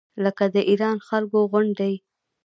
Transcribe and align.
لکه 0.23 0.43
د 0.53 0.55
ایران 0.69 0.97
خلکو 1.07 1.39
غوندې. 1.51 1.93